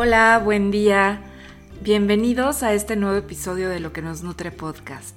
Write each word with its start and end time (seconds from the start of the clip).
Hola, 0.00 0.40
buen 0.44 0.70
día. 0.70 1.20
Bienvenidos 1.82 2.62
a 2.62 2.72
este 2.72 2.94
nuevo 2.94 3.16
episodio 3.16 3.68
de 3.68 3.80
Lo 3.80 3.92
que 3.92 4.00
nos 4.00 4.22
nutre 4.22 4.52
podcast. 4.52 5.16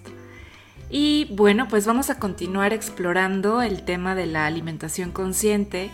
Y 0.89 1.27
bueno, 1.35 1.67
pues 1.69 1.85
vamos 1.85 2.09
a 2.09 2.17
continuar 2.17 2.73
explorando 2.73 3.61
el 3.61 3.85
tema 3.85 4.15
de 4.15 4.25
la 4.25 4.47
alimentación 4.47 5.11
consciente 5.11 5.91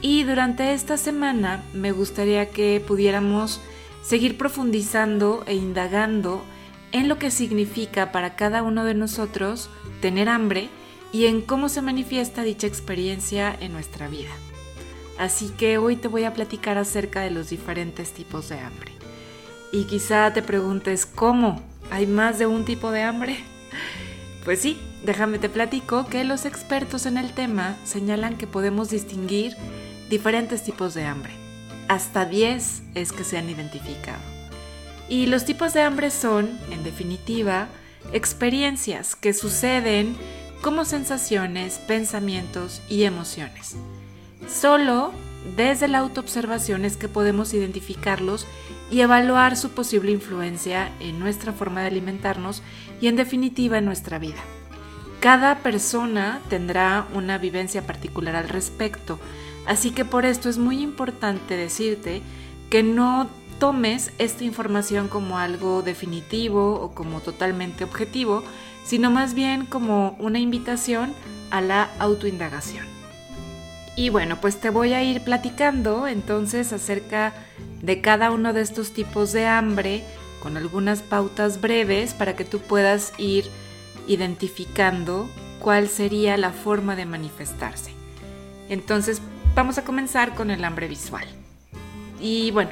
y 0.00 0.22
durante 0.22 0.72
esta 0.72 0.96
semana 0.96 1.62
me 1.74 1.92
gustaría 1.92 2.48
que 2.48 2.82
pudiéramos 2.88 3.60
seguir 4.02 4.38
profundizando 4.38 5.44
e 5.46 5.54
indagando 5.54 6.42
en 6.92 7.10
lo 7.10 7.18
que 7.18 7.30
significa 7.30 8.12
para 8.12 8.34
cada 8.34 8.62
uno 8.62 8.86
de 8.86 8.94
nosotros 8.94 9.68
tener 10.00 10.30
hambre 10.30 10.70
y 11.12 11.26
en 11.26 11.42
cómo 11.42 11.68
se 11.68 11.82
manifiesta 11.82 12.44
dicha 12.44 12.66
experiencia 12.66 13.54
en 13.60 13.74
nuestra 13.74 14.08
vida. 14.08 14.30
Así 15.22 15.50
que 15.50 15.78
hoy 15.78 15.94
te 15.94 16.08
voy 16.08 16.24
a 16.24 16.34
platicar 16.34 16.78
acerca 16.78 17.20
de 17.20 17.30
los 17.30 17.48
diferentes 17.48 18.10
tipos 18.10 18.48
de 18.48 18.58
hambre. 18.58 18.90
Y 19.70 19.84
quizá 19.84 20.32
te 20.32 20.42
preguntes, 20.42 21.06
¿cómo? 21.06 21.62
¿Hay 21.92 22.08
más 22.08 22.40
de 22.40 22.46
un 22.46 22.64
tipo 22.64 22.90
de 22.90 23.02
hambre? 23.02 23.38
Pues 24.44 24.58
sí, 24.58 24.76
déjame 25.04 25.38
te 25.38 25.48
platico 25.48 26.06
que 26.06 26.24
los 26.24 26.44
expertos 26.44 27.06
en 27.06 27.16
el 27.16 27.30
tema 27.30 27.76
señalan 27.84 28.36
que 28.36 28.48
podemos 28.48 28.90
distinguir 28.90 29.56
diferentes 30.10 30.64
tipos 30.64 30.94
de 30.94 31.04
hambre. 31.04 31.32
Hasta 31.86 32.24
10 32.24 32.82
es 32.96 33.12
que 33.12 33.22
se 33.22 33.38
han 33.38 33.48
identificado. 33.48 34.18
Y 35.08 35.26
los 35.26 35.44
tipos 35.44 35.72
de 35.72 35.82
hambre 35.82 36.10
son, 36.10 36.58
en 36.72 36.82
definitiva, 36.82 37.68
experiencias 38.12 39.14
que 39.14 39.32
suceden 39.32 40.16
como 40.60 40.84
sensaciones, 40.84 41.78
pensamientos 41.78 42.82
y 42.88 43.04
emociones. 43.04 43.76
Solo 44.48 45.12
desde 45.56 45.88
la 45.88 45.98
autoobservación 45.98 46.84
es 46.84 46.96
que 46.96 47.08
podemos 47.08 47.52
identificarlos 47.52 48.46
y 48.90 49.00
evaluar 49.00 49.56
su 49.56 49.70
posible 49.70 50.12
influencia 50.12 50.92
en 51.00 51.18
nuestra 51.18 51.52
forma 51.52 51.80
de 51.80 51.88
alimentarnos 51.88 52.62
y 53.00 53.08
en 53.08 53.16
definitiva 53.16 53.78
en 53.78 53.84
nuestra 53.84 54.18
vida. 54.18 54.40
Cada 55.20 55.58
persona 55.58 56.40
tendrá 56.48 57.06
una 57.14 57.38
vivencia 57.38 57.86
particular 57.86 58.36
al 58.36 58.48
respecto, 58.48 59.18
así 59.66 59.90
que 59.92 60.04
por 60.04 60.26
esto 60.26 60.48
es 60.48 60.58
muy 60.58 60.80
importante 60.82 61.56
decirte 61.56 62.22
que 62.70 62.82
no 62.82 63.28
tomes 63.58 64.12
esta 64.18 64.44
información 64.44 65.08
como 65.08 65.38
algo 65.38 65.82
definitivo 65.82 66.74
o 66.80 66.94
como 66.94 67.20
totalmente 67.20 67.84
objetivo, 67.84 68.42
sino 68.84 69.10
más 69.10 69.34
bien 69.34 69.66
como 69.66 70.16
una 70.18 70.40
invitación 70.40 71.14
a 71.50 71.60
la 71.60 71.88
autoindagación. 71.98 73.01
Y 73.96 74.08
bueno, 74.08 74.40
pues 74.40 74.58
te 74.58 74.70
voy 74.70 74.94
a 74.94 75.02
ir 75.02 75.22
platicando 75.22 76.06
entonces 76.06 76.72
acerca 76.72 77.34
de 77.82 78.00
cada 78.00 78.30
uno 78.30 78.52
de 78.52 78.62
estos 78.62 78.92
tipos 78.92 79.32
de 79.32 79.46
hambre 79.46 80.02
con 80.42 80.56
algunas 80.56 81.02
pautas 81.02 81.60
breves 81.60 82.14
para 82.14 82.34
que 82.34 82.44
tú 82.44 82.58
puedas 82.58 83.12
ir 83.18 83.44
identificando 84.08 85.28
cuál 85.60 85.88
sería 85.88 86.36
la 86.36 86.50
forma 86.50 86.96
de 86.96 87.06
manifestarse. 87.06 87.92
Entonces, 88.68 89.20
vamos 89.54 89.78
a 89.78 89.84
comenzar 89.84 90.34
con 90.34 90.50
el 90.50 90.64
hambre 90.64 90.88
visual. 90.88 91.26
Y 92.20 92.50
bueno, 92.50 92.70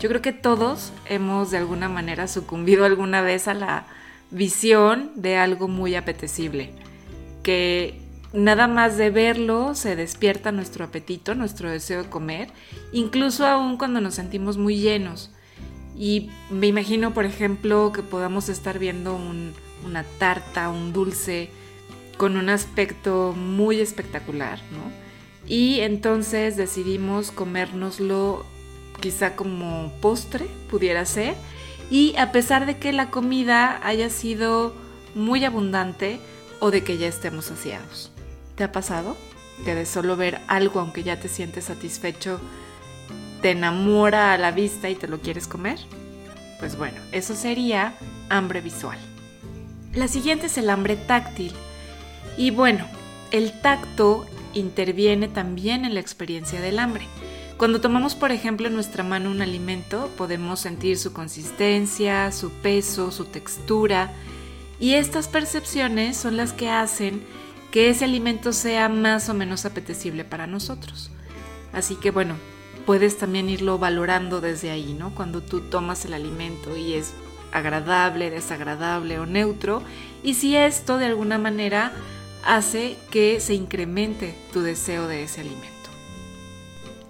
yo 0.00 0.08
creo 0.08 0.22
que 0.22 0.32
todos 0.32 0.92
hemos 1.04 1.50
de 1.50 1.58
alguna 1.58 1.88
manera 1.88 2.26
sucumbido 2.28 2.84
alguna 2.84 3.20
vez 3.20 3.46
a 3.46 3.54
la 3.54 3.86
visión 4.30 5.12
de 5.14 5.36
algo 5.36 5.68
muy 5.68 5.94
apetecible, 5.94 6.72
que 7.42 8.00
nada 8.32 8.66
más 8.68 8.96
de 8.96 9.10
verlo 9.10 9.74
se 9.74 9.96
despierta 9.96 10.52
nuestro 10.52 10.84
apetito, 10.84 11.34
nuestro 11.34 11.70
deseo 11.70 12.02
de 12.02 12.08
comer, 12.08 12.50
incluso 12.92 13.46
aún 13.46 13.76
cuando 13.76 14.00
nos 14.00 14.14
sentimos 14.14 14.56
muy 14.58 14.78
llenos. 14.78 15.30
Y 15.98 16.30
me 16.50 16.66
imagino, 16.66 17.14
por 17.14 17.24
ejemplo, 17.24 17.92
que 17.92 18.02
podamos 18.02 18.48
estar 18.48 18.78
viendo 18.78 19.18
una 19.84 20.04
tarta, 20.18 20.68
un 20.68 20.92
dulce 20.92 21.50
con 22.18 22.36
un 22.36 22.48
aspecto 22.48 23.34
muy 23.36 23.80
espectacular, 23.80 24.60
¿no? 24.72 25.06
Y 25.48 25.80
entonces 25.80 26.56
decidimos 26.56 27.30
comérnoslo 27.30 28.44
quizá 29.00 29.36
como 29.36 29.92
postre, 30.00 30.46
pudiera 30.68 31.04
ser. 31.04 31.34
Y 31.90 32.16
a 32.16 32.32
pesar 32.32 32.66
de 32.66 32.78
que 32.78 32.92
la 32.92 33.10
comida 33.10 33.80
haya 33.86 34.10
sido 34.10 34.74
muy 35.14 35.44
abundante 35.44 36.18
o 36.60 36.70
de 36.70 36.82
que 36.82 36.98
ya 36.98 37.06
estemos 37.06 37.46
saciados. 37.46 38.12
¿Te 38.56 38.64
ha 38.64 38.72
pasado? 38.72 39.16
Que 39.64 39.74
de 39.74 39.86
solo 39.86 40.16
ver 40.16 40.40
algo, 40.48 40.80
aunque 40.80 41.02
ya 41.02 41.20
te 41.20 41.28
sientes 41.28 41.66
satisfecho, 41.66 42.40
te 43.42 43.50
enamora 43.50 44.32
a 44.32 44.38
la 44.38 44.50
vista 44.50 44.88
y 44.88 44.94
te 44.94 45.08
lo 45.08 45.20
quieres 45.20 45.46
comer? 45.46 45.78
Pues 46.58 46.76
bueno, 46.76 46.98
eso 47.12 47.34
sería 47.34 47.94
hambre 48.30 48.62
visual. 48.62 48.98
La 49.92 50.08
siguiente 50.08 50.46
es 50.46 50.56
el 50.56 50.70
hambre 50.70 50.96
táctil. 50.96 51.52
Y 52.38 52.50
bueno, 52.50 52.86
el 53.30 53.60
tacto 53.60 54.26
interviene 54.54 55.28
también 55.28 55.84
en 55.84 55.94
la 55.94 56.00
experiencia 56.00 56.60
del 56.60 56.78
hambre. 56.78 57.06
Cuando 57.58 57.80
tomamos, 57.80 58.14
por 58.14 58.32
ejemplo, 58.32 58.68
en 58.68 58.74
nuestra 58.74 59.02
mano 59.02 59.30
un 59.30 59.42
alimento, 59.42 60.10
podemos 60.16 60.60
sentir 60.60 60.98
su 60.98 61.12
consistencia, 61.12 62.32
su 62.32 62.50
peso, 62.50 63.10
su 63.10 63.26
textura, 63.26 64.12
y 64.78 64.94
estas 64.94 65.28
percepciones 65.28 66.16
son 66.18 66.36
las 66.36 66.52
que 66.52 66.68
hacen 66.68 67.22
que 67.70 67.90
ese 67.90 68.04
alimento 68.04 68.52
sea 68.52 68.88
más 68.88 69.28
o 69.28 69.34
menos 69.34 69.64
apetecible 69.64 70.24
para 70.24 70.46
nosotros. 70.46 71.10
Así 71.72 71.96
que 71.96 72.10
bueno, 72.10 72.36
puedes 72.86 73.18
también 73.18 73.48
irlo 73.50 73.78
valorando 73.78 74.40
desde 74.40 74.70
ahí, 74.70 74.94
¿no? 74.94 75.14
Cuando 75.14 75.42
tú 75.42 75.60
tomas 75.60 76.04
el 76.04 76.14
alimento 76.14 76.76
y 76.76 76.94
es 76.94 77.12
agradable, 77.52 78.30
desagradable 78.30 79.18
o 79.18 79.26
neutro, 79.26 79.82
y 80.22 80.34
si 80.34 80.56
esto 80.56 80.98
de 80.98 81.06
alguna 81.06 81.38
manera 81.38 81.92
hace 82.44 82.96
que 83.10 83.40
se 83.40 83.54
incremente 83.54 84.34
tu 84.52 84.62
deseo 84.62 85.08
de 85.08 85.24
ese 85.24 85.40
alimento. 85.40 85.66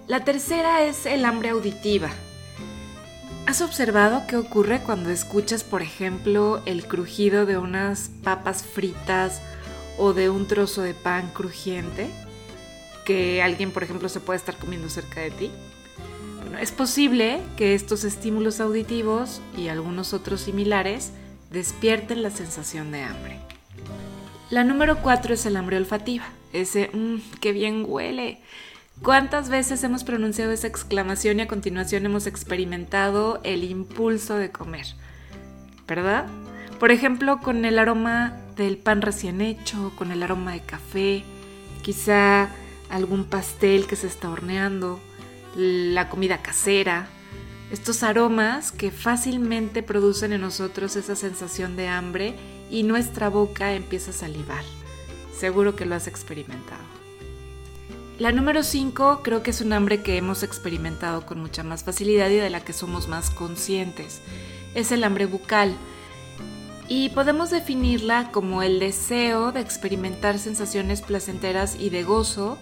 La 0.07 0.23
tercera 0.23 0.83
es 0.83 1.05
el 1.05 1.25
hambre 1.25 1.49
auditiva. 1.49 2.09
¿Has 3.45 3.61
observado 3.61 4.23
qué 4.27 4.35
ocurre 4.35 4.81
cuando 4.81 5.09
escuchas, 5.09 5.63
por 5.63 5.81
ejemplo, 5.81 6.61
el 6.65 6.85
crujido 6.85 7.45
de 7.45 7.57
unas 7.57 8.09
papas 8.23 8.63
fritas 8.63 9.41
o 9.97 10.13
de 10.13 10.29
un 10.29 10.47
trozo 10.47 10.81
de 10.81 10.93
pan 10.93 11.29
crujiente 11.33 12.09
que 13.05 13.41
alguien, 13.41 13.71
por 13.71 13.83
ejemplo, 13.83 14.09
se 14.09 14.19
puede 14.19 14.37
estar 14.37 14.57
comiendo 14.57 14.89
cerca 14.89 15.21
de 15.21 15.31
ti. 15.31 15.51
Bueno, 16.41 16.57
es 16.57 16.71
posible 16.71 17.39
que 17.55 17.73
estos 17.73 18.03
estímulos 18.03 18.59
auditivos 18.59 19.41
y 19.57 19.69
algunos 19.69 20.13
otros 20.13 20.41
similares 20.41 21.11
despierten 21.51 22.21
la 22.21 22.31
sensación 22.31 22.91
de 22.91 23.03
hambre. 23.03 23.39
La 24.49 24.63
número 24.63 25.01
cuatro 25.01 25.33
es 25.33 25.45
el 25.45 25.57
hambre 25.57 25.77
olfativa. 25.77 26.25
Ese, 26.53 26.89
mmm, 26.93 27.17
qué 27.41 27.51
bien 27.51 27.85
huele. 27.87 28.41
¿Cuántas 29.03 29.49
veces 29.49 29.83
hemos 29.83 30.03
pronunciado 30.03 30.51
esa 30.51 30.67
exclamación 30.67 31.39
y 31.39 31.43
a 31.43 31.47
continuación 31.47 32.05
hemos 32.05 32.27
experimentado 32.27 33.39
el 33.43 33.63
impulso 33.63 34.35
de 34.35 34.51
comer? 34.51 34.87
¿Verdad? 35.87 36.25
Por 36.79 36.91
ejemplo, 36.91 37.39
con 37.39 37.63
el 37.63 37.77
aroma 37.79 38.37
del 38.57 38.77
pan 38.77 39.01
recién 39.01 39.41
hecho, 39.41 39.93
con 39.95 40.11
el 40.11 40.23
aroma 40.23 40.53
de 40.53 40.61
café, 40.61 41.23
quizá 41.81 42.49
algún 42.89 43.25
pastel 43.25 43.87
que 43.87 43.95
se 43.95 44.07
está 44.07 44.29
horneando, 44.29 44.99
la 45.55 46.09
comida 46.09 46.41
casera, 46.41 47.07
estos 47.71 48.03
aromas 48.03 48.71
que 48.71 48.91
fácilmente 48.91 49.83
producen 49.83 50.31
en 50.31 50.41
nosotros 50.41 50.95
esa 50.95 51.15
sensación 51.15 51.75
de 51.75 51.87
hambre 51.87 52.35
y 52.71 52.83
nuestra 52.83 53.29
boca 53.29 53.73
empieza 53.73 54.11
a 54.11 54.13
salivar. 54.13 54.63
Seguro 55.37 55.75
que 55.75 55.85
lo 55.85 55.95
has 55.95 56.07
experimentado. 56.07 56.83
La 58.19 58.31
número 58.31 58.63
5 58.63 59.21
creo 59.21 59.43
que 59.43 59.51
es 59.51 59.61
un 59.61 59.73
hambre 59.73 60.01
que 60.01 60.17
hemos 60.17 60.41
experimentado 60.41 61.25
con 61.25 61.39
mucha 61.39 61.63
más 61.63 61.83
facilidad 61.83 62.29
y 62.29 62.37
de 62.37 62.49
la 62.49 62.61
que 62.61 62.73
somos 62.73 63.07
más 63.07 63.29
conscientes. 63.29 64.21
Es 64.73 64.91
el 64.91 65.03
hambre 65.03 65.27
bucal 65.27 65.75
y 66.87 67.09
podemos 67.09 67.49
definirla 67.49 68.31
como 68.31 68.63
el 68.63 68.79
deseo 68.79 69.51
de 69.51 69.59
experimentar 69.59 70.39
sensaciones 70.39 71.01
placenteras 71.01 71.75
y 71.79 71.89
de 71.89 72.03
gozo 72.03 72.57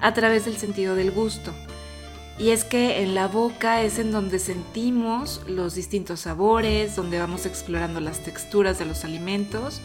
a 0.00 0.12
través 0.12 0.44
del 0.44 0.56
sentido 0.56 0.94
del 0.94 1.10
gusto. 1.10 1.52
Y 2.38 2.50
es 2.50 2.64
que 2.64 3.02
en 3.02 3.14
la 3.14 3.28
boca 3.28 3.82
es 3.82 3.98
en 3.98 4.10
donde 4.10 4.38
sentimos 4.38 5.42
los 5.46 5.74
distintos 5.74 6.20
sabores, 6.20 6.96
donde 6.96 7.18
vamos 7.18 7.46
explorando 7.46 8.00
las 8.00 8.20
texturas 8.20 8.78
de 8.78 8.84
los 8.84 9.04
alimentos 9.04 9.80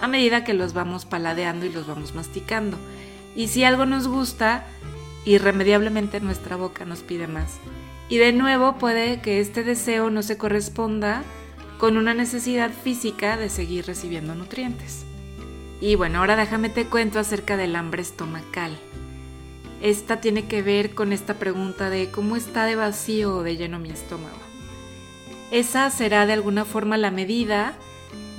a 0.00 0.08
medida 0.08 0.44
que 0.44 0.52
los 0.52 0.72
vamos 0.72 1.04
paladeando 1.04 1.64
y 1.64 1.72
los 1.72 1.86
vamos 1.86 2.14
masticando. 2.14 2.76
Y 3.34 3.48
si 3.48 3.64
algo 3.64 3.86
nos 3.86 4.08
gusta, 4.08 4.66
irremediablemente 5.24 6.20
nuestra 6.20 6.56
boca 6.56 6.84
nos 6.84 7.00
pide 7.00 7.28
más. 7.28 7.58
Y 8.08 8.18
de 8.18 8.32
nuevo 8.32 8.78
puede 8.78 9.20
que 9.20 9.40
este 9.40 9.62
deseo 9.64 10.10
no 10.10 10.22
se 10.22 10.36
corresponda 10.36 11.22
con 11.82 11.96
una 11.96 12.14
necesidad 12.14 12.70
física 12.70 13.36
de 13.36 13.48
seguir 13.48 13.86
recibiendo 13.86 14.36
nutrientes. 14.36 15.02
Y 15.80 15.96
bueno, 15.96 16.20
ahora 16.20 16.36
déjame 16.36 16.68
te 16.68 16.86
cuento 16.86 17.18
acerca 17.18 17.56
del 17.56 17.74
hambre 17.74 18.02
estomacal. 18.02 18.78
esta 19.80 20.20
tiene 20.20 20.44
que 20.44 20.62
ver 20.62 20.94
con 20.94 21.12
esta 21.12 21.40
pregunta 21.40 21.90
de 21.90 22.12
cómo 22.12 22.36
está 22.36 22.66
de 22.66 22.76
vacío 22.76 23.34
o 23.34 23.42
de 23.42 23.56
lleno 23.56 23.80
mi 23.80 23.90
estómago. 23.90 24.38
Esa 25.50 25.90
será 25.90 26.24
de 26.24 26.34
alguna 26.34 26.64
forma 26.64 26.96
la 26.98 27.10
medida 27.10 27.74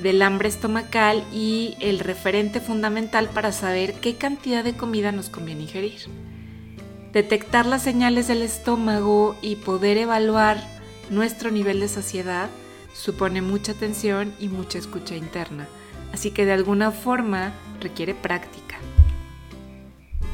del 0.01 0.21
hambre 0.21 0.47
estomacal 0.47 1.25
y 1.33 1.75
el 1.81 1.99
referente 1.99 2.61
fundamental 2.61 3.27
para 3.27 3.51
saber 3.51 3.95
qué 3.95 4.15
cantidad 4.15 4.63
de 4.63 4.77
comida 4.77 5.11
nos 5.11 5.27
conviene 5.27 5.63
ingerir. 5.63 5.99
Detectar 7.11 7.65
las 7.65 7.83
señales 7.83 8.29
del 8.29 8.41
estómago 8.41 9.35
y 9.41 9.57
poder 9.57 9.97
evaluar 9.97 10.65
nuestro 11.09 11.51
nivel 11.51 11.81
de 11.81 11.89
saciedad 11.89 12.49
supone 12.93 13.41
mucha 13.41 13.73
atención 13.73 14.33
y 14.39 14.47
mucha 14.47 14.77
escucha 14.77 15.15
interna, 15.15 15.67
así 16.13 16.31
que 16.31 16.45
de 16.45 16.53
alguna 16.53 16.91
forma 16.91 17.53
requiere 17.81 18.13
práctica. 18.13 18.77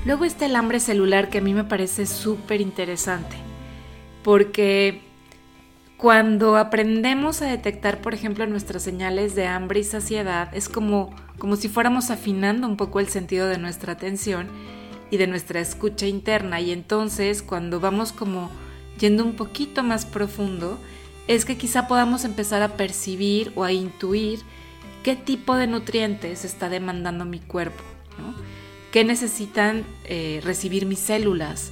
Luego 0.06 0.26
está 0.26 0.46
el 0.46 0.56
hambre 0.56 0.80
celular 0.80 1.30
que 1.30 1.40
a 1.40 1.42
mí 1.42 1.54
me 1.54 1.64
parece 1.64 2.06
súper 2.06 2.62
interesante, 2.62 3.36
porque 4.24 5.02
cuando 6.00 6.56
aprendemos 6.56 7.42
a 7.42 7.48
detectar, 7.48 8.00
por 8.00 8.14
ejemplo, 8.14 8.48
nuestras 8.48 8.84
señales 8.84 9.36
de 9.36 9.48
hambre 9.48 9.82
y 9.82 9.84
saciedad, 9.84 10.50
es 10.56 10.70
como, 10.70 11.14
como 11.38 11.58
si 11.58 11.68
fuéramos 11.68 12.10
afinando 12.10 12.68
un 12.68 12.78
poco 12.78 13.02
el 13.02 13.10
sentido 13.10 13.48
de 13.48 13.58
nuestra 13.58 13.92
atención 13.92 14.48
y 15.12 15.18
de 15.18 15.28
nuestra 15.28 15.60
escucha 15.60 16.08
interna. 16.08 16.62
Y 16.62 16.72
entonces, 16.72 17.42
cuando 17.42 17.82
vamos 17.82 18.14
como 18.14 18.50
yendo 18.98 19.26
un 19.26 19.34
poquito 19.34 19.84
más 19.84 20.06
profundo, 20.06 20.80
es 21.30 21.46
que 21.46 21.58
quizá 21.58 21.88
podamos 21.88 22.26
empezar 22.26 22.64
a 22.64 22.76
percibir 22.76 23.52
o 23.56 23.64
a 23.64 23.72
intuir 23.72 24.40
qué 25.04 25.16
tipo 25.16 25.56
de 25.56 25.68
nutrientes 25.68 26.44
está 26.44 26.70
demandando 26.70 27.24
mi 27.24 27.40
cuerpo, 27.40 27.84
qué 28.92 29.04
necesitan 29.04 29.86
eh, 30.06 30.42
recibir 30.44 30.88
mis 30.88 30.98
células, 30.98 31.72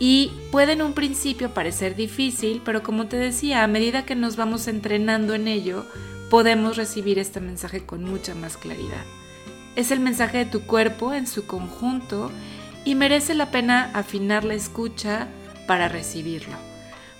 y 0.00 0.32
puede 0.50 0.72
en 0.72 0.82
un 0.82 0.94
principio 0.94 1.54
parecer 1.54 1.94
difícil, 1.94 2.60
pero 2.64 2.82
como 2.82 3.06
te 3.06 3.16
decía, 3.16 3.62
a 3.62 3.68
medida 3.68 4.04
que 4.04 4.16
nos 4.16 4.34
vamos 4.34 4.66
entrenando 4.66 5.34
en 5.34 5.46
ello, 5.46 5.86
podemos 6.28 6.76
recibir 6.76 7.20
este 7.20 7.38
mensaje 7.38 7.86
con 7.86 8.02
mucha 8.02 8.34
más 8.34 8.56
claridad. 8.56 9.04
Es 9.76 9.92
el 9.92 10.00
mensaje 10.00 10.38
de 10.38 10.46
tu 10.46 10.62
cuerpo 10.62 11.14
en 11.14 11.28
su 11.28 11.46
conjunto 11.46 12.32
y 12.84 12.96
merece 12.96 13.34
la 13.34 13.52
pena 13.52 13.92
afinar 13.94 14.42
la 14.42 14.54
escucha 14.54 15.28
para 15.68 15.88
recibirlo. 15.88 16.67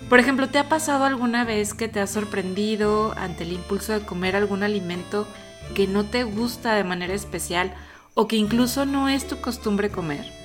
Por 0.07 0.19
ejemplo, 0.19 0.47
¿te 0.47 0.59
ha 0.59 0.69
pasado 0.69 1.03
alguna 1.03 1.43
vez 1.43 1.73
que 1.73 1.87
te 1.87 1.99
has 1.99 2.11
sorprendido 2.11 3.13
ante 3.17 3.43
el 3.43 3.51
impulso 3.51 3.93
de 3.93 4.05
comer 4.05 4.35
algún 4.35 4.63
alimento 4.63 5.27
que 5.75 5.87
no 5.87 6.05
te 6.05 6.23
gusta 6.23 6.73
de 6.75 6.83
manera 6.83 7.13
especial 7.13 7.73
o 8.13 8.27
que 8.27 8.37
incluso 8.37 8.85
no 8.85 9.09
es 9.09 9.27
tu 9.27 9.41
costumbre 9.41 9.89
comer? 9.89 10.39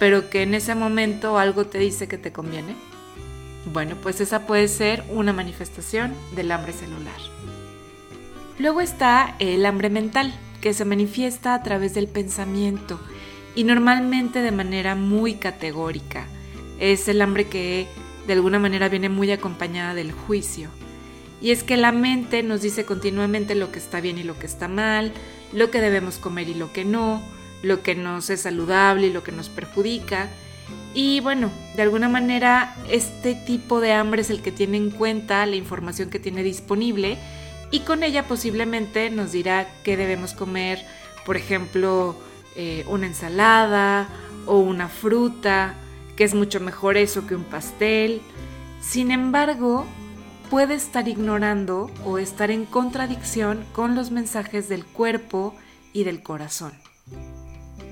pero 0.00 0.30
que 0.30 0.42
en 0.42 0.54
ese 0.54 0.74
momento 0.74 1.38
algo 1.38 1.66
te 1.66 1.78
dice 1.78 2.08
que 2.08 2.16
te 2.16 2.32
conviene? 2.32 2.74
Bueno, 3.70 3.96
pues 4.02 4.22
esa 4.22 4.46
puede 4.46 4.66
ser 4.66 5.04
una 5.10 5.34
manifestación 5.34 6.14
del 6.34 6.50
hambre 6.50 6.72
celular. 6.72 7.20
Luego 8.58 8.80
está 8.80 9.36
el 9.38 9.64
hambre 9.66 9.90
mental, 9.90 10.32
que 10.62 10.72
se 10.72 10.86
manifiesta 10.86 11.54
a 11.54 11.62
través 11.62 11.92
del 11.92 12.08
pensamiento 12.08 12.98
y 13.54 13.64
normalmente 13.64 14.40
de 14.40 14.52
manera 14.52 14.94
muy 14.94 15.34
categórica. 15.34 16.26
Es 16.78 17.06
el 17.08 17.20
hambre 17.20 17.48
que 17.48 17.86
de 18.26 18.32
alguna 18.32 18.58
manera 18.58 18.88
viene 18.88 19.08
muy 19.08 19.30
acompañada 19.30 19.94
del 19.94 20.12
juicio. 20.12 20.70
Y 21.40 21.52
es 21.52 21.62
que 21.62 21.76
la 21.76 21.92
mente 21.92 22.42
nos 22.42 22.62
dice 22.62 22.84
continuamente 22.84 23.54
lo 23.54 23.72
que 23.72 23.78
está 23.78 24.00
bien 24.00 24.18
y 24.18 24.22
lo 24.22 24.38
que 24.38 24.46
está 24.46 24.68
mal, 24.68 25.12
lo 25.52 25.70
que 25.70 25.80
debemos 25.80 26.18
comer 26.18 26.48
y 26.48 26.54
lo 26.54 26.72
que 26.72 26.84
no, 26.84 27.22
lo 27.62 27.82
que 27.82 27.94
nos 27.94 28.30
es 28.30 28.42
saludable 28.42 29.06
y 29.06 29.12
lo 29.12 29.24
que 29.24 29.32
nos 29.32 29.48
perjudica. 29.48 30.28
Y 30.92 31.20
bueno, 31.20 31.50
de 31.76 31.82
alguna 31.82 32.08
manera 32.08 32.76
este 32.90 33.34
tipo 33.34 33.80
de 33.80 33.92
hambre 33.92 34.22
es 34.22 34.30
el 34.30 34.42
que 34.42 34.52
tiene 34.52 34.76
en 34.76 34.90
cuenta 34.90 35.46
la 35.46 35.56
información 35.56 36.10
que 36.10 36.18
tiene 36.18 36.42
disponible 36.42 37.16
y 37.70 37.80
con 37.80 38.02
ella 38.02 38.26
posiblemente 38.26 39.10
nos 39.10 39.32
dirá 39.32 39.68
qué 39.84 39.96
debemos 39.96 40.34
comer, 40.34 40.84
por 41.24 41.36
ejemplo, 41.36 42.16
eh, 42.56 42.84
una 42.88 43.06
ensalada 43.06 44.08
o 44.46 44.58
una 44.58 44.88
fruta, 44.88 45.76
que 46.16 46.24
es 46.24 46.34
mucho 46.34 46.60
mejor 46.60 46.96
eso 46.96 47.26
que 47.26 47.34
un 47.34 47.44
pastel. 47.44 48.20
Sin 48.80 49.10
embargo, 49.10 49.86
puede 50.50 50.74
estar 50.74 51.08
ignorando 51.08 51.90
o 52.04 52.18
estar 52.18 52.50
en 52.50 52.64
contradicción 52.64 53.64
con 53.72 53.94
los 53.94 54.10
mensajes 54.10 54.68
del 54.68 54.84
cuerpo 54.84 55.54
y 55.92 56.04
del 56.04 56.22
corazón. 56.22 56.72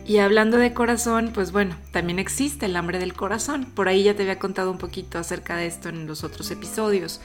Y 0.08 0.18
hablando 0.18 0.56
de 0.56 0.72
corazón, 0.72 1.32
pues 1.34 1.52
bueno, 1.52 1.76
también 1.92 2.18
existe 2.18 2.64
el 2.64 2.76
hambre 2.76 2.98
del 2.98 3.12
corazón. 3.12 3.66
Por 3.66 3.88
ahí 3.88 4.04
ya 4.04 4.16
te 4.16 4.22
había 4.22 4.38
contado 4.38 4.70
un 4.70 4.78
poquito 4.78 5.18
acerca 5.18 5.56
de 5.56 5.66
esto 5.66 5.90
en 5.90 6.06
los 6.06 6.24
otros 6.24 6.50
episodios. 6.50 7.20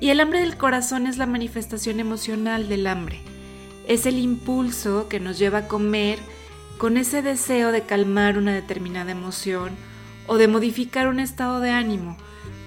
Y 0.00 0.10
el 0.10 0.18
hambre 0.18 0.40
del 0.40 0.56
corazón 0.56 1.06
es 1.06 1.16
la 1.16 1.26
manifestación 1.26 2.00
emocional 2.00 2.68
del 2.68 2.88
hambre. 2.88 3.20
Es 3.86 4.04
el 4.04 4.18
impulso 4.18 5.08
que 5.08 5.20
nos 5.20 5.38
lleva 5.38 5.58
a 5.58 5.68
comer 5.68 6.18
con 6.76 6.96
ese 6.96 7.22
deseo 7.22 7.70
de 7.70 7.82
calmar 7.82 8.36
una 8.36 8.52
determinada 8.52 9.12
emoción 9.12 9.76
o 10.28 10.38
de 10.38 10.46
modificar 10.46 11.08
un 11.08 11.18
estado 11.18 11.58
de 11.58 11.70
ánimo, 11.70 12.16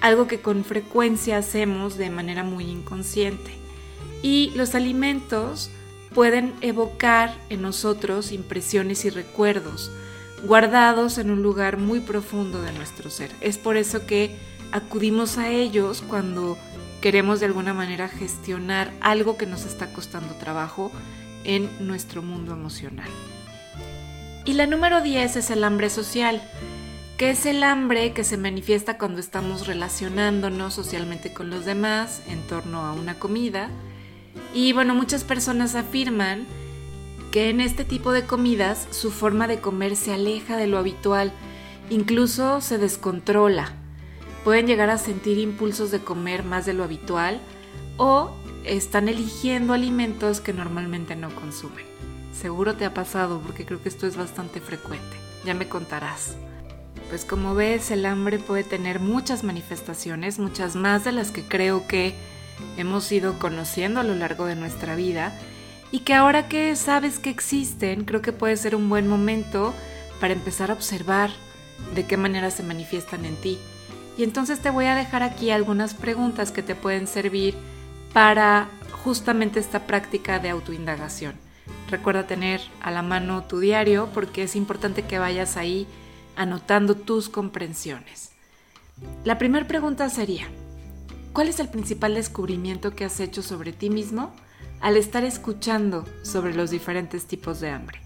algo 0.00 0.26
que 0.26 0.40
con 0.40 0.64
frecuencia 0.64 1.38
hacemos 1.38 1.96
de 1.96 2.10
manera 2.10 2.44
muy 2.44 2.64
inconsciente. 2.64 3.52
Y 4.22 4.52
los 4.54 4.74
alimentos 4.74 5.70
pueden 6.14 6.52
evocar 6.60 7.34
en 7.48 7.62
nosotros 7.62 8.32
impresiones 8.32 9.04
y 9.04 9.10
recuerdos 9.10 9.90
guardados 10.44 11.18
en 11.18 11.30
un 11.30 11.42
lugar 11.42 11.78
muy 11.78 12.00
profundo 12.00 12.60
de 12.62 12.72
nuestro 12.72 13.10
ser. 13.10 13.30
Es 13.40 13.58
por 13.58 13.76
eso 13.76 14.06
que 14.06 14.36
acudimos 14.72 15.38
a 15.38 15.48
ellos 15.48 16.02
cuando 16.02 16.58
queremos 17.00 17.40
de 17.40 17.46
alguna 17.46 17.74
manera 17.74 18.08
gestionar 18.08 18.92
algo 19.00 19.36
que 19.36 19.46
nos 19.46 19.64
está 19.64 19.92
costando 19.92 20.34
trabajo 20.34 20.90
en 21.44 21.68
nuestro 21.80 22.22
mundo 22.22 22.52
emocional. 22.52 23.08
Y 24.44 24.54
la 24.54 24.66
número 24.66 25.00
10 25.00 25.36
es 25.36 25.50
el 25.50 25.62
hambre 25.62 25.90
social, 25.90 26.42
que 27.22 27.30
es 27.30 27.46
el 27.46 27.62
hambre 27.62 28.12
que 28.14 28.24
se 28.24 28.36
manifiesta 28.36 28.98
cuando 28.98 29.20
estamos 29.20 29.68
relacionándonos 29.68 30.74
socialmente 30.74 31.32
con 31.32 31.50
los 31.50 31.64
demás 31.64 32.20
en 32.26 32.44
torno 32.48 32.84
a 32.84 32.94
una 32.94 33.14
comida, 33.20 33.70
y 34.52 34.72
bueno, 34.72 34.96
muchas 34.96 35.22
personas 35.22 35.76
afirman 35.76 36.48
que 37.30 37.48
en 37.48 37.60
este 37.60 37.84
tipo 37.84 38.10
de 38.10 38.26
comidas 38.26 38.88
su 38.90 39.12
forma 39.12 39.46
de 39.46 39.60
comer 39.60 39.94
se 39.94 40.12
aleja 40.12 40.56
de 40.56 40.66
lo 40.66 40.78
habitual, 40.78 41.30
incluso 41.90 42.60
se 42.60 42.76
descontrola. 42.76 43.70
Pueden 44.42 44.66
llegar 44.66 44.90
a 44.90 44.98
sentir 44.98 45.38
impulsos 45.38 45.92
de 45.92 46.00
comer 46.00 46.42
más 46.42 46.66
de 46.66 46.72
lo 46.72 46.82
habitual 46.82 47.38
o 47.98 48.32
están 48.64 49.08
eligiendo 49.08 49.74
alimentos 49.74 50.40
que 50.40 50.52
normalmente 50.52 51.14
no 51.14 51.32
consumen. 51.36 51.86
Seguro 52.34 52.74
te 52.74 52.84
ha 52.84 52.92
pasado 52.92 53.40
porque 53.46 53.64
creo 53.64 53.80
que 53.80 53.90
esto 53.90 54.08
es 54.08 54.16
bastante 54.16 54.60
frecuente. 54.60 55.16
Ya 55.44 55.54
me 55.54 55.68
contarás. 55.68 56.36
Pues 57.12 57.26
como 57.26 57.54
ves, 57.54 57.90
el 57.90 58.06
hambre 58.06 58.38
puede 58.38 58.64
tener 58.64 58.98
muchas 58.98 59.44
manifestaciones, 59.44 60.38
muchas 60.38 60.76
más 60.76 61.04
de 61.04 61.12
las 61.12 61.30
que 61.30 61.42
creo 61.42 61.86
que 61.86 62.14
hemos 62.78 63.12
ido 63.12 63.38
conociendo 63.38 64.00
a 64.00 64.02
lo 64.02 64.14
largo 64.14 64.46
de 64.46 64.56
nuestra 64.56 64.96
vida 64.96 65.38
y 65.90 65.98
que 65.98 66.14
ahora 66.14 66.48
que 66.48 66.74
sabes 66.74 67.18
que 67.18 67.28
existen, 67.28 68.06
creo 68.06 68.22
que 68.22 68.32
puede 68.32 68.56
ser 68.56 68.74
un 68.74 68.88
buen 68.88 69.08
momento 69.08 69.74
para 70.20 70.32
empezar 70.32 70.70
a 70.70 70.72
observar 70.72 71.28
de 71.94 72.06
qué 72.06 72.16
manera 72.16 72.50
se 72.50 72.62
manifiestan 72.62 73.26
en 73.26 73.36
ti. 73.36 73.58
Y 74.16 74.24
entonces 74.24 74.60
te 74.60 74.70
voy 74.70 74.86
a 74.86 74.94
dejar 74.94 75.22
aquí 75.22 75.50
algunas 75.50 75.92
preguntas 75.92 76.50
que 76.50 76.62
te 76.62 76.74
pueden 76.74 77.06
servir 77.06 77.54
para 78.14 78.70
justamente 79.04 79.60
esta 79.60 79.86
práctica 79.86 80.38
de 80.38 80.48
autoindagación. 80.48 81.34
Recuerda 81.90 82.26
tener 82.26 82.62
a 82.80 82.90
la 82.90 83.02
mano 83.02 83.44
tu 83.44 83.60
diario 83.60 84.08
porque 84.14 84.44
es 84.44 84.56
importante 84.56 85.02
que 85.02 85.18
vayas 85.18 85.58
ahí 85.58 85.86
anotando 86.36 86.94
tus 86.94 87.28
comprensiones. 87.28 88.30
La 89.24 89.38
primera 89.38 89.66
pregunta 89.66 90.08
sería, 90.10 90.48
¿Cuál 91.32 91.48
es 91.48 91.60
el 91.60 91.68
principal 91.68 92.14
descubrimiento 92.14 92.94
que 92.94 93.06
has 93.06 93.18
hecho 93.18 93.42
sobre 93.42 93.72
ti 93.72 93.88
mismo 93.88 94.34
al 94.82 94.98
estar 94.98 95.24
escuchando 95.24 96.04
sobre 96.22 96.54
los 96.54 96.70
diferentes 96.70 97.24
tipos 97.24 97.58
de 97.60 97.70
hambre? 97.70 98.00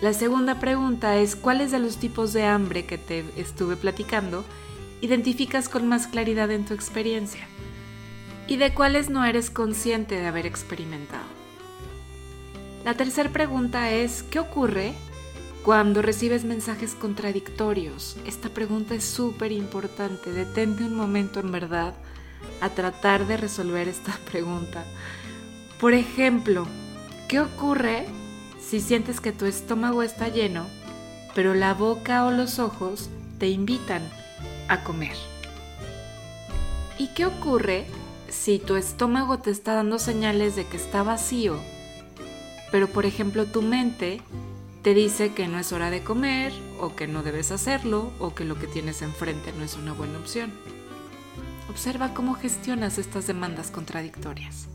La 0.00 0.12
segunda 0.12 0.60
pregunta 0.60 1.16
es 1.16 1.34
¿cuáles 1.34 1.72
de 1.72 1.80
los 1.80 1.96
tipos 1.96 2.32
de 2.32 2.44
hambre 2.44 2.86
que 2.86 2.96
te 2.96 3.24
estuve 3.36 3.74
platicando 3.74 4.44
identificas 5.00 5.68
con 5.68 5.88
más 5.88 6.06
claridad 6.06 6.48
en 6.52 6.64
tu 6.64 6.74
experiencia? 6.74 7.48
¿Y 8.46 8.56
de 8.56 8.72
cuáles 8.72 9.10
no 9.10 9.24
eres 9.24 9.50
consciente 9.50 10.14
de 10.14 10.28
haber 10.28 10.46
experimentado? 10.46 11.26
La 12.84 12.94
tercera 12.94 13.30
pregunta 13.30 13.90
es 13.90 14.22
¿qué 14.22 14.38
ocurre 14.38 14.94
cuando 15.68 16.00
recibes 16.00 16.46
mensajes 16.46 16.94
contradictorios, 16.94 18.16
esta 18.24 18.48
pregunta 18.48 18.94
es 18.94 19.04
súper 19.04 19.52
importante. 19.52 20.32
Detente 20.32 20.82
un 20.82 20.94
momento 20.94 21.40
en 21.40 21.52
verdad 21.52 21.92
a 22.62 22.70
tratar 22.70 23.26
de 23.26 23.36
resolver 23.36 23.86
esta 23.86 24.18
pregunta. 24.30 24.86
Por 25.78 25.92
ejemplo, 25.92 26.66
¿qué 27.28 27.40
ocurre 27.40 28.06
si 28.58 28.80
sientes 28.80 29.20
que 29.20 29.30
tu 29.30 29.44
estómago 29.44 30.02
está 30.02 30.28
lleno, 30.28 30.64
pero 31.34 31.52
la 31.52 31.74
boca 31.74 32.24
o 32.24 32.30
los 32.30 32.58
ojos 32.58 33.10
te 33.38 33.50
invitan 33.50 34.00
a 34.68 34.82
comer. 34.84 35.18
¿Y 36.96 37.08
qué 37.08 37.26
ocurre 37.26 37.84
si 38.30 38.58
tu 38.58 38.76
estómago 38.76 39.40
te 39.40 39.50
está 39.50 39.74
dando 39.74 39.98
señales 39.98 40.56
de 40.56 40.64
que 40.64 40.78
está 40.78 41.02
vacío, 41.02 41.58
pero 42.72 42.88
por 42.88 43.04
ejemplo 43.04 43.44
tu 43.44 43.60
mente 43.60 44.22
te 44.82 44.94
dice 44.94 45.32
que 45.32 45.48
no 45.48 45.58
es 45.58 45.72
hora 45.72 45.90
de 45.90 46.02
comer 46.02 46.52
o 46.80 46.94
que 46.94 47.06
no 47.06 47.22
debes 47.22 47.50
hacerlo 47.50 48.12
o 48.18 48.34
que 48.34 48.44
lo 48.44 48.58
que 48.58 48.66
tienes 48.66 49.02
enfrente 49.02 49.52
no 49.52 49.64
es 49.64 49.76
una 49.76 49.92
buena 49.92 50.18
opción? 50.18 50.52
Observa 51.68 52.14
cómo 52.14 52.34
gestionas 52.34 52.98
estas 52.98 53.26
demandas 53.26 53.70
contradictorias. 53.70 54.68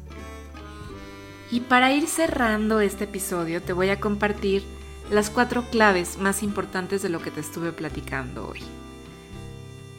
Y 1.52 1.62
para 1.62 1.94
ir 1.94 2.08
cerrando 2.08 2.80
este 2.80 3.06
episodio 3.06 3.62
te 3.62 3.74
voy 3.74 3.90
a 3.90 4.00
compartir 4.00 4.64
las 5.12 5.30
cuatro 5.30 5.64
claves 5.70 6.18
más 6.18 6.44
importantes 6.44 7.02
de 7.02 7.10
lo 7.10 7.22
que 7.22 7.32
te 7.32 7.42
estuve 7.42 7.72
platicando 7.72 8.48
hoy. 8.48 8.62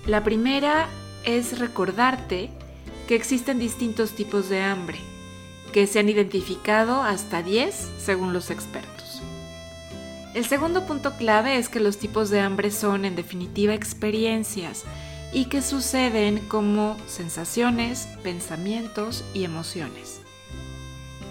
La 0.06 0.22
primera 0.22 0.88
es 1.24 1.58
recordarte 1.58 2.50
que 3.06 3.14
existen 3.14 3.58
distintos 3.58 4.12
tipos 4.12 4.48
de 4.48 4.62
hambre, 4.62 4.98
que 5.72 5.86
se 5.86 5.98
han 5.98 6.08
identificado 6.08 7.02
hasta 7.02 7.42
10 7.42 7.74
según 7.98 8.32
los 8.32 8.50
expertos. 8.50 8.93
El 10.34 10.44
segundo 10.44 10.84
punto 10.84 11.16
clave 11.16 11.58
es 11.58 11.68
que 11.68 11.78
los 11.78 11.98
tipos 11.98 12.28
de 12.28 12.40
hambre 12.40 12.72
son 12.72 13.04
en 13.04 13.14
definitiva 13.14 13.72
experiencias 13.72 14.82
y 15.32 15.44
que 15.44 15.62
suceden 15.62 16.40
como 16.48 16.96
sensaciones, 17.06 18.08
pensamientos 18.24 19.24
y 19.32 19.44
emociones. 19.44 20.20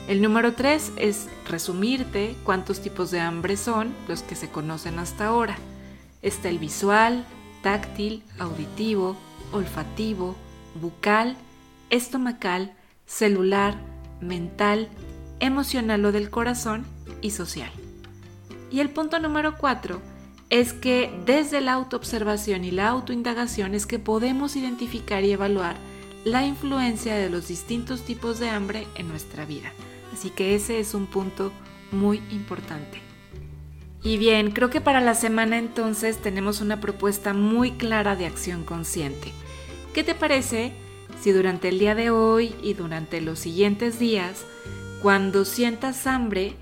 El 0.07 0.21
número 0.21 0.53
3 0.53 0.93
es 0.95 1.27
resumirte 1.45 2.35
cuántos 2.45 2.81
tipos 2.81 3.11
de 3.11 3.19
hambre 3.19 3.57
son 3.57 3.93
los 4.07 4.23
que 4.23 4.35
se 4.35 4.49
conocen 4.49 4.99
hasta 4.99 5.27
ahora. 5.27 5.57
Está 6.21 6.47
el 6.47 6.59
visual, 6.59 7.25
táctil, 7.61 8.23
auditivo, 8.39 9.17
olfativo, 9.51 10.35
bucal 10.81 11.35
estomacal, 11.89 12.73
celular, 13.05 13.75
mental, 14.19 14.89
emocional 15.39 16.03
o 16.05 16.11
del 16.11 16.31
corazón 16.31 16.85
y 17.21 17.29
social. 17.29 17.71
Y 18.73 18.79
el 18.79 18.89
punto 18.89 19.19
número 19.19 19.55
cuatro 19.55 20.01
es 20.49 20.73
que 20.73 21.13
desde 21.27 21.61
la 21.61 21.73
autoobservación 21.73 22.65
y 22.65 22.71
la 22.71 22.87
autoindagación 22.87 23.75
es 23.75 23.85
que 23.85 23.99
podemos 23.99 24.55
identificar 24.55 25.23
y 25.23 25.31
evaluar 25.31 25.75
la 26.25 26.43
influencia 26.43 27.15
de 27.15 27.29
los 27.29 27.47
distintos 27.47 28.01
tipos 28.01 28.39
de 28.39 28.49
hambre 28.49 28.87
en 28.95 29.09
nuestra 29.09 29.45
vida. 29.45 29.71
Así 30.11 30.31
que 30.31 30.55
ese 30.55 30.79
es 30.79 30.95
un 30.95 31.05
punto 31.05 31.51
muy 31.91 32.23
importante. 32.31 32.99
Y 34.01 34.17
bien, 34.17 34.49
creo 34.49 34.71
que 34.71 34.81
para 34.81 35.01
la 35.01 35.13
semana 35.13 35.59
entonces 35.59 36.17
tenemos 36.17 36.59
una 36.59 36.81
propuesta 36.81 37.35
muy 37.35 37.73
clara 37.73 38.15
de 38.15 38.25
acción 38.25 38.63
consciente. 38.63 39.31
¿Qué 39.93 40.03
te 40.03 40.15
parece 40.15 40.73
si 41.21 41.31
durante 41.31 41.69
el 41.69 41.77
día 41.77 41.93
de 41.93 42.09
hoy 42.09 42.55
y 42.63 42.73
durante 42.73 43.21
los 43.21 43.37
siguientes 43.37 43.99
días, 43.99 44.43
cuando 45.03 45.45
sientas 45.45 46.07
hambre, 46.07 46.55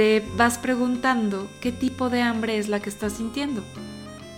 te 0.00 0.24
vas 0.34 0.56
preguntando 0.56 1.46
qué 1.60 1.72
tipo 1.72 2.08
de 2.08 2.22
hambre 2.22 2.56
es 2.56 2.70
la 2.70 2.80
que 2.80 2.88
estás 2.88 3.12
sintiendo, 3.12 3.62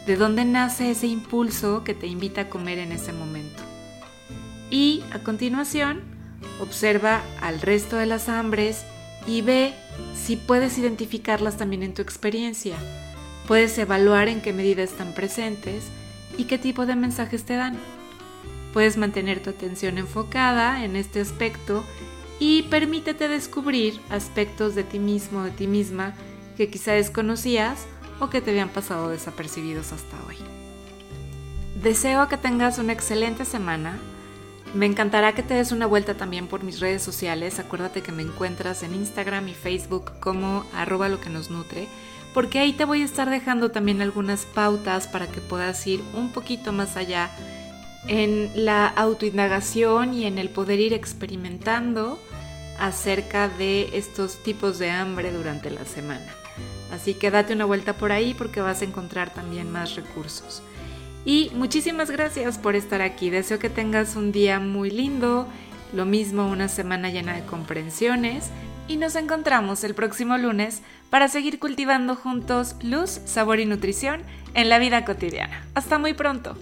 de 0.08 0.16
dónde 0.16 0.44
nace 0.44 0.90
ese 0.90 1.06
impulso 1.06 1.84
que 1.84 1.94
te 1.94 2.08
invita 2.08 2.40
a 2.40 2.48
comer 2.48 2.80
en 2.80 2.90
ese 2.90 3.12
momento. 3.12 3.62
Y 4.72 5.04
a 5.12 5.20
continuación, 5.20 6.00
observa 6.60 7.22
al 7.40 7.60
resto 7.60 7.96
de 7.96 8.06
las 8.06 8.28
hambres 8.28 8.84
y 9.24 9.42
ve 9.42 9.72
si 10.16 10.34
puedes 10.34 10.78
identificarlas 10.78 11.58
también 11.58 11.84
en 11.84 11.94
tu 11.94 12.02
experiencia. 12.02 12.74
Puedes 13.46 13.78
evaluar 13.78 14.26
en 14.26 14.40
qué 14.40 14.52
medida 14.52 14.82
están 14.82 15.14
presentes 15.14 15.84
y 16.36 16.46
qué 16.46 16.58
tipo 16.58 16.86
de 16.86 16.96
mensajes 16.96 17.44
te 17.44 17.54
dan. 17.54 17.78
Puedes 18.72 18.96
mantener 18.96 19.40
tu 19.40 19.50
atención 19.50 19.96
enfocada 19.98 20.84
en 20.84 20.96
este 20.96 21.20
aspecto 21.20 21.84
y 22.38 22.64
permítete 22.64 23.28
descubrir 23.28 24.00
aspectos 24.10 24.74
de 24.74 24.84
ti 24.84 24.98
mismo 24.98 25.44
de 25.44 25.50
ti 25.50 25.66
misma 25.66 26.14
que 26.56 26.68
quizá 26.68 26.92
desconocías 26.92 27.86
o 28.20 28.30
que 28.30 28.40
te 28.40 28.50
habían 28.50 28.68
pasado 28.68 29.08
desapercibidos 29.08 29.92
hasta 29.92 30.16
hoy. 30.26 30.36
Deseo 31.82 32.28
que 32.28 32.36
tengas 32.36 32.78
una 32.78 32.92
excelente 32.92 33.44
semana. 33.44 33.98
Me 34.74 34.86
encantará 34.86 35.34
que 35.34 35.42
te 35.42 35.54
des 35.54 35.72
una 35.72 35.86
vuelta 35.86 36.14
también 36.14 36.46
por 36.46 36.62
mis 36.62 36.80
redes 36.80 37.02
sociales. 37.02 37.58
Acuérdate 37.58 38.02
que 38.02 38.12
me 38.12 38.22
encuentras 38.22 38.82
en 38.82 38.94
Instagram 38.94 39.48
y 39.48 39.54
Facebook 39.54 40.12
como 40.20 40.64
arroba 40.74 41.08
que 41.20 41.28
nos 41.28 41.50
nutre, 41.50 41.88
porque 42.32 42.60
ahí 42.60 42.72
te 42.72 42.84
voy 42.84 43.02
a 43.02 43.04
estar 43.04 43.28
dejando 43.28 43.70
también 43.70 44.00
algunas 44.00 44.46
pautas 44.46 45.08
para 45.08 45.26
que 45.26 45.40
puedas 45.40 45.84
ir 45.86 46.02
un 46.14 46.30
poquito 46.30 46.72
más 46.72 46.96
allá 46.96 47.30
en 48.08 48.50
la 48.54 48.86
autoindagación 48.86 50.14
y 50.14 50.26
en 50.26 50.38
el 50.38 50.48
poder 50.48 50.80
ir 50.80 50.92
experimentando 50.92 52.18
acerca 52.78 53.48
de 53.48 53.96
estos 53.96 54.42
tipos 54.42 54.78
de 54.78 54.90
hambre 54.90 55.32
durante 55.32 55.70
la 55.70 55.84
semana. 55.84 56.26
Así 56.92 57.14
que 57.14 57.30
date 57.30 57.54
una 57.54 57.64
vuelta 57.64 57.94
por 57.94 58.12
ahí 58.12 58.34
porque 58.34 58.60
vas 58.60 58.82
a 58.82 58.84
encontrar 58.84 59.32
también 59.32 59.70
más 59.70 59.94
recursos. 59.94 60.62
Y 61.24 61.50
muchísimas 61.54 62.10
gracias 62.10 62.58
por 62.58 62.74
estar 62.74 63.00
aquí. 63.00 63.30
Deseo 63.30 63.58
que 63.58 63.70
tengas 63.70 64.16
un 64.16 64.32
día 64.32 64.58
muy 64.58 64.90
lindo, 64.90 65.46
lo 65.92 66.04
mismo 66.04 66.48
una 66.48 66.68
semana 66.68 67.10
llena 67.10 67.34
de 67.34 67.44
comprensiones 67.44 68.50
y 68.88 68.96
nos 68.96 69.14
encontramos 69.14 69.84
el 69.84 69.94
próximo 69.94 70.36
lunes 70.36 70.82
para 71.10 71.28
seguir 71.28 71.58
cultivando 71.58 72.16
juntos 72.16 72.74
luz, 72.82 73.20
sabor 73.24 73.60
y 73.60 73.66
nutrición 73.66 74.22
en 74.54 74.68
la 74.68 74.78
vida 74.78 75.04
cotidiana. 75.04 75.64
Hasta 75.74 75.98
muy 75.98 76.14
pronto. 76.14 76.56